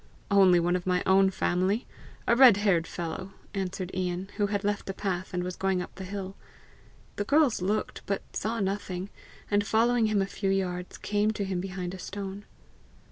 "Only 0.31 0.59
one 0.59 0.75
of 0.75 0.87
my 0.87 1.03
own 1.05 1.29
family 1.29 1.85
a 2.25 2.35
red 2.35 2.57
haired 2.57 2.87
fellow!" 2.87 3.33
answered 3.53 3.91
Ian, 3.93 4.31
who 4.37 4.47
had 4.47 4.63
left 4.63 4.87
the 4.87 4.95
path, 4.95 5.31
and 5.31 5.43
was 5.43 5.55
going 5.55 5.79
up 5.79 5.93
the 5.93 6.03
hill. 6.03 6.35
The 7.17 7.23
girls 7.23 7.61
looked, 7.61 8.01
but 8.07 8.23
saw 8.35 8.59
nothing, 8.59 9.11
and 9.51 9.63
following 9.63 10.07
him 10.07 10.19
a 10.19 10.25
few 10.25 10.49
yards, 10.49 10.97
came 10.97 11.29
to 11.33 11.45
him 11.45 11.61
behind 11.61 11.93
a 11.93 11.99
stone. 11.99 12.45